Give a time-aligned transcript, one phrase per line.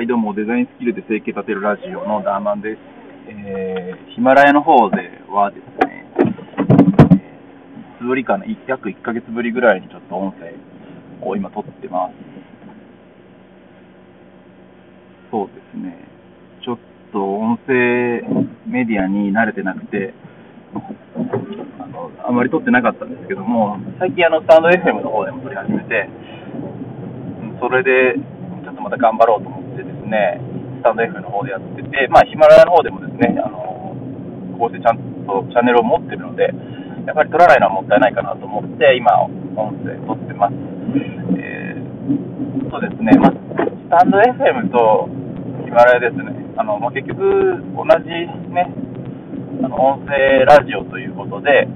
[0.00, 2.78] はい、どうも、デザインスキルで生計立てるラジオのダーマンです。
[3.28, 4.96] えー、ヒマラヤの方で
[5.28, 6.06] はですね、
[7.98, 10.54] いつぶりかな、約1ヶ月ぶりぐらいにちょっと音声
[11.20, 12.14] を今撮ってます。
[15.30, 15.94] そうですね、
[16.64, 16.78] ちょっ
[17.12, 18.22] と音声
[18.66, 20.14] メディアに慣れてなくて、
[21.78, 26.08] あのあまり撮ってなかったんですけども、最近あの、スタンド FM の方でも撮り始めて、
[27.60, 28.18] それで、
[28.64, 30.40] ちょっとまた頑張ろうと思ってでですね、
[30.80, 33.94] スタンド F の方でやってて、まあ、ヒマラヤの方でもですね、あの
[34.58, 36.52] こうしてちゃんとチャンネルを持ってるので、
[37.06, 39.16] やっぱり撮らないのはもったいないかなと思って、今、
[39.56, 40.54] 音声撮ってます。
[41.36, 45.08] えー、そうですね、まあ、スタンド FM と
[45.64, 48.10] ヒマラヤですね、あのまあ、結局、同じ
[48.52, 48.68] ね、
[49.64, 51.66] あの音声ラジオということで、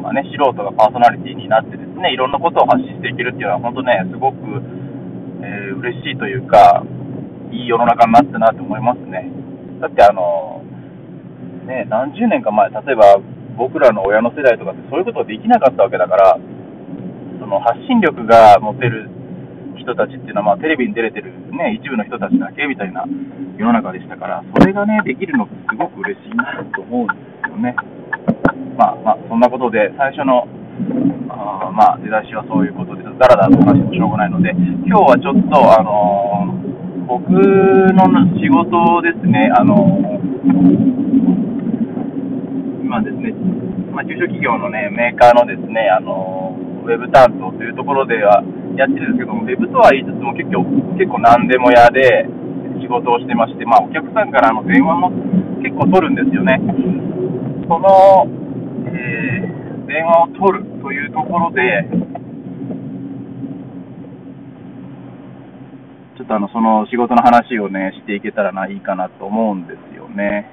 [0.00, 4.38] まあね、素人がパーソナリティになってですね、いろんなことを発信していけるっていうのは、本当ね、すごく、
[5.42, 6.84] えー、嬉しいというか、
[7.56, 9.32] いい世の中になったなと思いますね。
[9.80, 10.62] だってあの、
[11.64, 13.16] ね、何十年か前、例えば
[13.56, 16.38] 僕らの親の世代とかってそういうことできなかったわけだから、
[17.40, 19.08] その発信力が持てる
[19.80, 23.04] 人たちっていうのは、まあ、テレビに出れてる、ね、一部の人たちだけみたいな
[23.56, 27.74] 世の中でしたから、それがね、できるのってすごく嬉しいなと思うんですよね。
[28.76, 30.46] まあまあ、そんなことで、最初の
[31.28, 34.50] あまあ、出だしはそういうことです、だらだらと話してもしょうがないので、
[34.84, 36.05] 今日はちょっと、あの、
[37.06, 38.02] 僕の
[38.34, 40.18] 仕事ですね、あの、
[42.82, 43.32] 今ですね、
[43.94, 48.42] まあ、中小企業のね、メーカーのですね、あの、ウェブ担当というところでは
[48.76, 50.64] やってるんですけども、ウェブとは言いつつも結構、
[50.98, 52.26] 結構何でも屋で
[52.82, 55.10] 仕事をしてまして、まあ、お客さんからの電話も
[55.62, 56.58] 結構取るんですよね。
[57.68, 58.26] その、
[58.90, 61.62] えー電話を取るというところで、
[66.16, 70.50] ちょっとあのその仕事の話をね、していけたらないいかなと思うんですよね。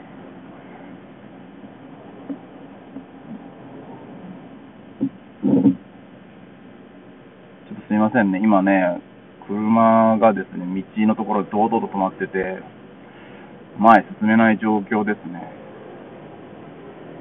[5.42, 5.50] ちょ
[7.74, 9.02] っとすみませんね、今ね、
[9.48, 10.66] 車がですね、
[10.96, 12.60] 道のところ堂々と止まってて、
[13.78, 15.52] 前進めない状況ですね。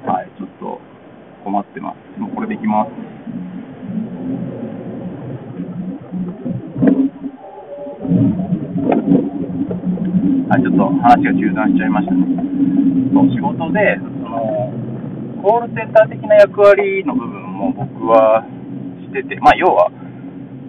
[0.05, 0.93] はい、ちょっと。
[1.43, 2.19] 困ってます。
[2.19, 3.12] もうこれでいきます。
[10.53, 12.29] はい、ちょっと話が中断しちゃいましたね。
[13.09, 14.69] そう仕事でその、
[15.41, 18.45] コールセンター的な役割の部分も僕は
[19.01, 19.89] してて、まあ、要は、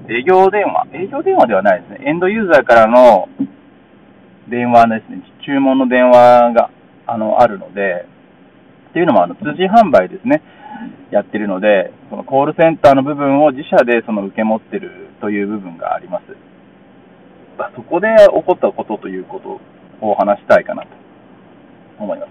[0.09, 3.28] 営業電話、営業電話ではないですね、エンドユーザーからの
[4.49, 6.71] 電話ですね、注文の電話が
[7.05, 8.09] あのあるので、
[8.89, 10.41] っていうのもあの通信販売ですね。
[11.11, 16.54] やってるので、そのコールセンターの部分を自社でその受け持ってるという部分があります。
[17.57, 19.61] まあ、そこで起こったことということ
[20.07, 20.89] を話したいかなと
[21.99, 22.31] 思います。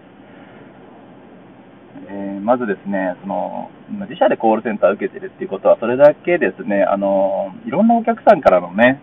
[2.10, 3.70] えー、まずですね、その
[4.02, 9.02] 自社でコールセンターを受けてるっていうことは、それだけですね、あのいろんなお客さんからのね、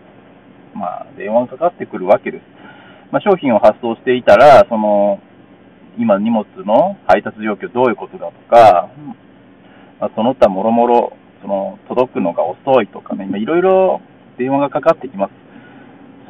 [0.75, 2.43] まあ、電話がかかってくるわけです。
[3.11, 5.21] まあ、商品を発送していたら、その
[5.99, 8.91] 今、荷物の配達状況どういうことだとか、
[10.01, 14.01] まあ、その他もろもろ、その、届くのが遅いとかね、いろいろ
[14.39, 15.33] 電話がかかってきます。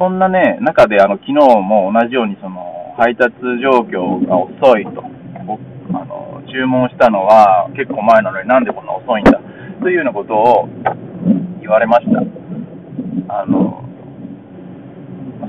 [0.01, 5.03] そんなね、中で、あの、昨日も同じように、その、配達状況が遅いと、
[5.45, 5.61] 僕、
[5.93, 9.39] あの、注文したのは結構前なのになんでこんな遅いんだ、
[9.79, 10.67] というようなことを
[11.61, 12.17] 言われました。
[13.29, 13.85] あの、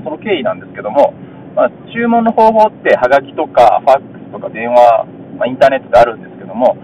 [0.03, 1.15] その経緯なんですけども、
[1.55, 5.07] まあ、注文の方法って、はがきとか、ファックスとか電話、
[5.39, 6.77] まあ、インターネットであるんですけども、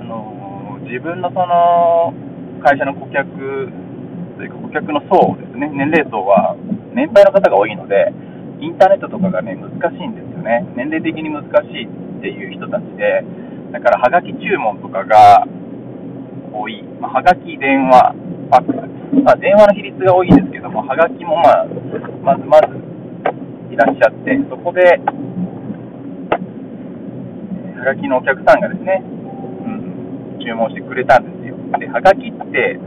[0.00, 2.12] あの自分のその
[2.64, 3.70] 会社の顧客
[4.38, 6.54] というか顧客の層ですね、年齢層は
[6.94, 8.14] 年配の方が多いので、
[8.62, 10.62] インターネットとかがね、難しいんですよね。
[10.78, 13.26] 年齢的に難しいっていう人たちで、
[13.72, 15.46] だからはがき注文とかが
[16.54, 16.82] 多い。
[17.00, 19.22] まあ、はがき、電話、ファックス。
[19.22, 21.66] まあ、電話の比率が多いんですけども、はがきもまあ、
[22.22, 22.78] まずまず
[23.70, 25.00] いらっしゃって、そこで、
[27.78, 31.56] はがきのお客さんがですね、うん注文してくれたんですよ。
[31.78, 32.78] で、はがきって、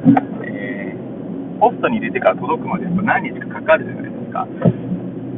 [1.62, 4.48] ポストに入れてから届くまでやっぱ何日かかかるじゃないですか。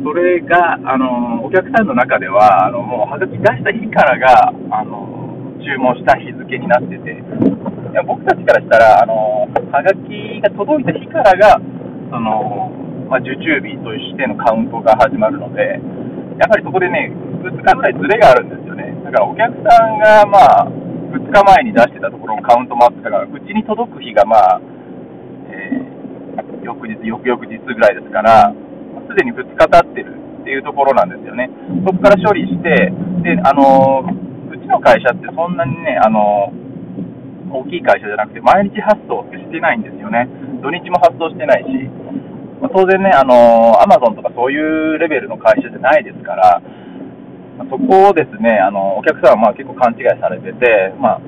[0.04, 5.24] それが、あの、お客さんの中では、あの、もうはがき出した日からが、あの、
[5.60, 7.24] 注文した日付になってて、
[7.92, 11.60] いや僕たちからしたら、あの、はがきが届いた日からが、
[12.12, 12.72] その、
[13.12, 15.80] まあ、受注日としてのカウントが始まるので、
[16.40, 17.12] やはりそこでね、
[17.44, 18.96] 2日ぐらいズレがあるんですよね。
[19.04, 24.62] だからお客さんが、まあ、2日前に出してたところのカウントもあったから、うちに届く日がまあ、
[25.48, 25.83] えー、
[26.64, 28.54] 翌日、翌々日ぐらいですから、
[29.08, 31.50] すでに2日経ってるっていうところなんですよね。
[31.86, 32.92] そこから処理して、
[33.24, 34.04] で、あの、
[34.52, 36.52] うちの会社ってそんなにね、あの、
[37.52, 40.28] 大きい会社じゃなくて、毎日発送ってしてないんですよね。
[40.62, 41.70] 土日も発送してないし、
[42.62, 46.62] まあ、当然ね、あの、アマゾンとかそういうレベルの会社じゃないですから、
[47.70, 51.22] そこをですね、あの、お客さんはまあ結構勘違いされてて、まあ、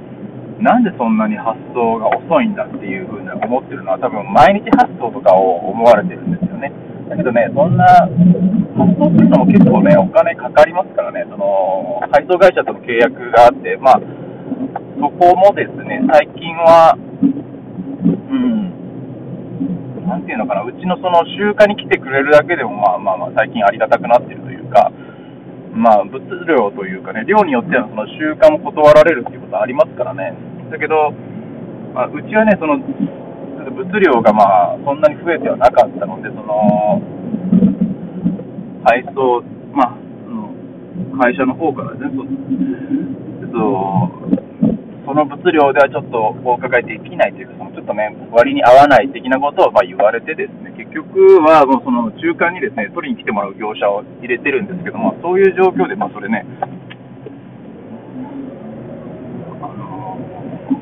[0.60, 6.72] なんでそんなに発送が遅いんだっていうふうに思ってるのは、多分毎日発送とかを思われてるんですよね。
[7.10, 8.14] だけどね、そんな発
[8.98, 14.02] 送するのも結構ね、お金かかりますからね、その配送会社との契約があって、まあ、
[15.00, 16.98] そこもですね、最近は、う
[18.08, 18.72] ん、
[20.08, 24.92] なんていうのかな、うちのその集荷に来てくれるだけでも、まあまあまあ、最近ありがたくなってるというか、
[25.76, 30.34] まあ、物量というかね、量によってはその習慣も断られるっていうことはありますからね。
[30.72, 31.12] だけど、
[31.94, 37.02] まあ、うちはね、その、物量がまあ、そんなに増えてはなかったので、その、
[38.86, 39.44] 配送、
[39.74, 40.06] まあ、
[41.20, 42.24] 会社の方からね、そ
[43.52, 44.45] そ
[45.06, 56.46] その物量ではちょっとお伺いできないというか、そのちょっとね、割に合わない的なことをまあ言われてですね、結局はもうその中間にですね、取りに来てもらう業者を入れてるんですけども、そういう状況で、まあそれね、
[59.62, 60.18] あの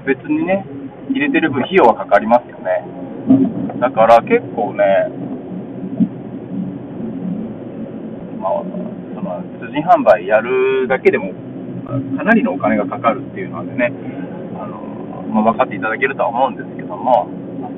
[0.07, 0.65] 別にね、
[1.11, 2.87] 入れてる分費用はかかりますよね。
[3.79, 4.83] だから結構ね、
[8.39, 8.63] まあ、
[9.15, 11.33] その通人販売やるだけでも
[12.17, 13.91] かなりのお金がかかるっていうのでね、
[14.59, 14.81] あの
[15.33, 17.27] まあ、分かっていただけるとは思うんですけども、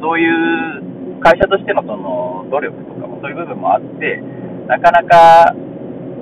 [0.02, 4.22] そういう会社としてのその努力とかもそういう部分もあって、
[4.68, 5.54] なかなか、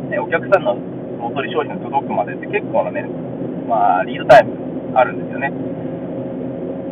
[0.10, 0.78] ね、お客さんの
[1.24, 3.08] 大取り商品が届くまでって結構なね、
[3.68, 5.52] まあ、リードタイムあるんですよね。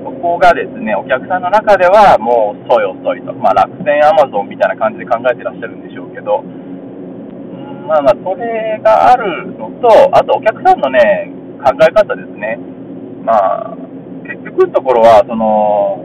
[0.03, 6.43] そこがですね、お客さんの中ではもう遅い遅いと、まあ、楽天、アマゾンみたいな感じで考えてらっしゃるんでしょうけど、
[7.87, 11.31] まあまあ、それがあるのと、あとお客さんのね、
[11.63, 12.57] 考え方ですね。
[13.23, 13.77] まあ、
[14.25, 16.01] 結局のところは、その、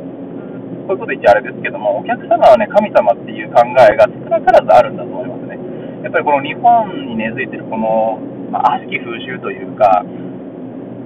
[0.87, 5.59] そういうこと言っちゃあれですけども、お客様はね、神様っていう考えが少なからずあるんだと思いますね。
[6.05, 8.19] やっぱりこの日本に根付いてるこの、
[8.51, 10.05] まあ、悪しき風習というか、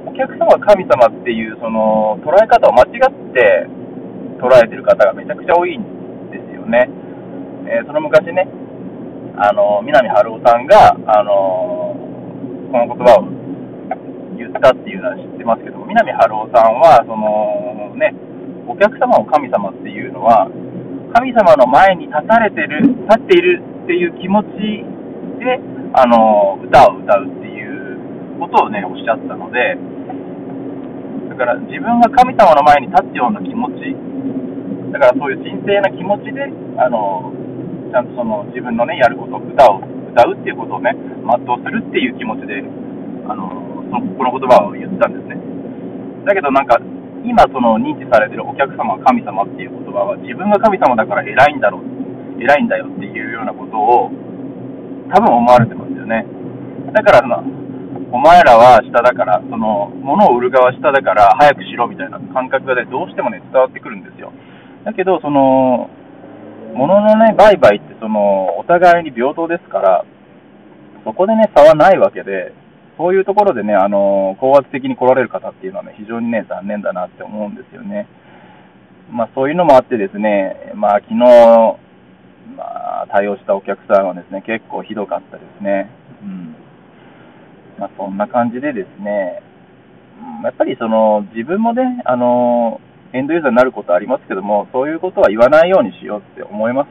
[0.07, 3.67] お客様は神様っていうその捉え方を間違って
[4.41, 5.83] 捉えてる方がめちゃくちゃ多いん
[6.31, 6.89] ですよね。
[7.69, 8.49] えー、その昔ね、
[9.41, 11.97] あの、南春夫さんが、あの、
[12.71, 13.25] この言葉を
[14.37, 18.13] 言ったっていうのは知ってますけど、南春夫さんは、その、ね、
[18.69, 20.45] お客様を神様っていうのは、
[21.17, 24.85] 神様の前に立たれてる、立っているっていう気持ち
[25.41, 25.57] で、
[25.97, 29.73] あの、歌を歌うっていうことをね、おっしゃったので、
[31.33, 33.97] だから自分が神様の前に立つような気持ち、
[34.93, 36.45] だからそういう神聖な気持ちで、
[36.77, 37.33] あの、
[37.91, 39.83] ちゃんとその自分のね、やること、歌を
[40.15, 42.63] 歌うっていうことをね、全うするっていう気持ちで、
[43.27, 43.51] あの、
[43.91, 45.37] そのこの言葉を言ったんですね。
[46.25, 46.79] だけどなんか、
[47.25, 51.83] 今その認知されてるお客様は神様っていう言葉は、自分が神様だから偉いんだろう、
[52.43, 54.11] 偉いんだよっていうようなことを、
[55.13, 56.25] 多分思われてますよね。
[56.93, 57.43] だからな、
[58.13, 64.33] お前らは下だから、その、物を売る側下だから早くしろみたいな感覚がね、どうしてもね、伝わってくるんですよ。
[64.85, 65.91] だけど、その、
[66.75, 70.05] 物のね、売買ってその、お互いに平等ですから、
[71.05, 72.53] そこでね、差はないわけで、
[72.97, 78.07] そういうところでね、あの、高圧的に来られる方っていうのはね、非常にね、残念だなって思うんですよね。
[79.11, 85.91] まあ、そういうのもあってですね、まあ、昨日、まあ、対応したお客さんはですね、結構ひどかったですね。
[86.23, 86.55] うん。
[87.79, 89.43] まあ、そんな感じでですね、
[90.45, 92.81] やっぱりその、自分もね、あの、
[93.13, 96.89] エンドユーザーになることありますけども、そういうことは言わないようにしようって思います。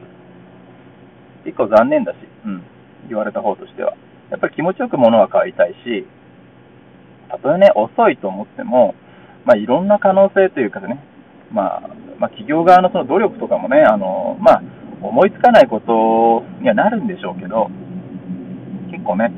[1.46, 2.64] 結構残念だし、うん、
[3.08, 3.94] 言われた方としては。
[4.30, 6.06] やっぱり気持ちよく物は買いたいし、
[7.30, 8.96] たとえね、遅いと思っても、
[9.46, 11.04] まあ、いろんな可能性というかね、
[11.52, 11.82] まあ、
[12.20, 14.64] まあ、企業側のその努力とかもね、あの、まあ、
[15.02, 17.70] 思いつかないことにはなるんでしょうけど、
[18.92, 19.32] 結構ね、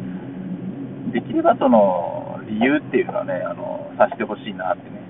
[1.14, 5.01] できればその理由っていうのはね、あの、さしてほしいなってね、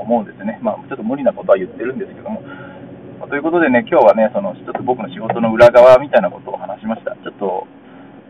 [0.00, 0.58] 思うんですね。
[0.62, 2.42] まあ、ちょっと無理なことは言ってるんですけども。
[3.28, 7.14] ということでね、今日はね、その、ちょっと僕の仕事の裏側みたいなことを話しました。
[7.22, 7.66] ちょっと、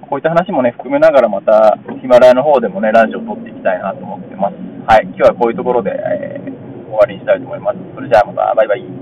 [0.02, 4.54] こういった話もね、含めながらまた、ヒマラヤの方でもね、ラジオを撮っていきたいなと思ってます。
[4.86, 7.78] はい、今日はこういうところで、えー、終わりにしたいと思います。
[7.94, 8.99] それじゃあまた、バイバイ。